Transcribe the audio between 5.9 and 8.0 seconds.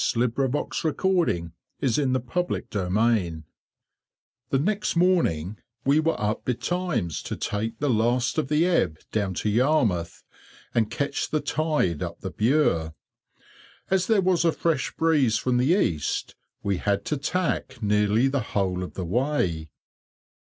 were up betimes to take the